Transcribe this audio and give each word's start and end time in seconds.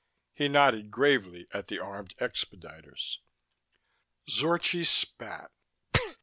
He 0.33 0.47
nodded 0.47 0.89
gravely 0.89 1.47
at 1.53 1.67
the 1.67 1.77
armed 1.77 2.15
expediters. 2.17 3.17
Zorchi 4.27 4.83
spat. 4.83 5.51